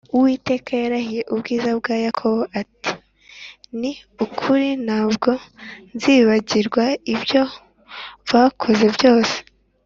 Uwiteka 0.15 0.71
yarahiye 0.83 1.21
ubwiza 1.33 1.69
bwa 1.79 1.95
Yakobo 2.05 2.41
ati 2.61 2.91
“Ni 3.79 3.91
ukuri 4.25 4.69
ntabwo 4.85 5.29
nzibagirwa 5.95 6.85
ibyo 7.13 7.43
bakoze 8.31 8.85
byose 8.97 9.37